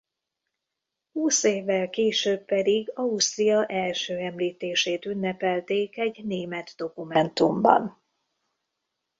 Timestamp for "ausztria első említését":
2.95-5.05